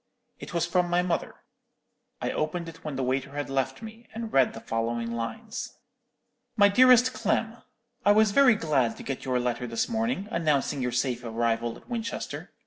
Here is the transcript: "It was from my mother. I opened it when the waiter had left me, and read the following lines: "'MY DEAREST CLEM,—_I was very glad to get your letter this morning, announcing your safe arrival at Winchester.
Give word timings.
"It 0.39 0.51
was 0.51 0.65
from 0.65 0.89
my 0.89 1.03
mother. 1.03 1.35
I 2.23 2.31
opened 2.31 2.67
it 2.67 2.83
when 2.83 2.95
the 2.95 3.03
waiter 3.03 3.33
had 3.35 3.51
left 3.51 3.83
me, 3.83 4.07
and 4.15 4.33
read 4.33 4.53
the 4.53 4.59
following 4.59 5.11
lines: 5.11 5.77
"'MY 6.57 6.69
DEAREST 6.69 7.13
CLEM,—_I 7.13 8.11
was 8.15 8.31
very 8.31 8.55
glad 8.55 8.97
to 8.97 9.03
get 9.03 9.25
your 9.25 9.39
letter 9.39 9.67
this 9.67 9.87
morning, 9.87 10.27
announcing 10.31 10.81
your 10.81 10.91
safe 10.91 11.23
arrival 11.23 11.77
at 11.77 11.87
Winchester. 11.87 12.51